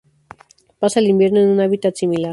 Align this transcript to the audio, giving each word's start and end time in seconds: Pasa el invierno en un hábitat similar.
Pasa 0.79 0.99
el 0.99 1.05
invierno 1.09 1.41
en 1.41 1.49
un 1.49 1.59
hábitat 1.59 1.93
similar. 1.95 2.29